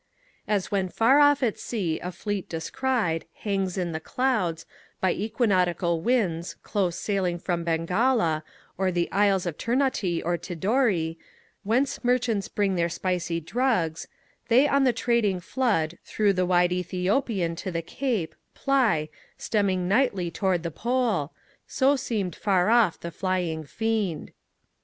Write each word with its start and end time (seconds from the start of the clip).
As 0.47 0.71
when 0.71 0.89
far 0.89 1.19
off 1.19 1.43
at 1.43 1.59
sea 1.59 1.99
a 1.99 2.11
fleet 2.11 2.49
descried 2.49 3.25
Hangs 3.41 3.77
in 3.77 3.91
the 3.91 3.99
clouds, 3.99 4.65
by 4.99 5.11
equinoctial 5.13 6.01
winds 6.01 6.55
Close 6.63 6.97
sailing 6.97 7.37
from 7.37 7.63
Bengala, 7.63 8.41
or 8.79 8.91
the 8.91 9.11
isles 9.11 9.45
Of 9.45 9.59
Ternate 9.59 10.23
or 10.25 10.39
Tidore, 10.39 11.17
whence 11.61 12.03
merchants 12.03 12.47
bring 12.47 12.73
Their 12.73 12.89
spicy 12.89 13.39
drugs; 13.39 14.07
they 14.47 14.67
on 14.67 14.85
the 14.85 14.91
trading 14.91 15.39
flood 15.39 15.99
Through 16.03 16.33
the 16.33 16.47
wide 16.47 16.71
Ethiopian 16.71 17.55
to 17.57 17.69
the 17.69 17.83
Cape 17.83 18.33
Ply, 18.55 19.07
stemming 19.37 19.87
nightly 19.87 20.31
toward 20.31 20.63
the 20.63 20.71
Pole; 20.71 21.31
so 21.67 21.95
seemed 21.95 22.35
Far 22.35 22.71
off 22.71 22.99
the 22.99 23.11
flying 23.11 23.65
Fiend. 23.65 24.31